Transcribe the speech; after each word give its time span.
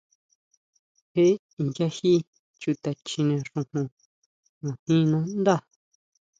¿Jé 1.13 1.25
inchají 1.61 2.11
chuta 2.59 2.91
chjine 3.05 3.35
xujun 3.49 3.87
ngajin 4.61 5.01
nandá? 5.11 5.55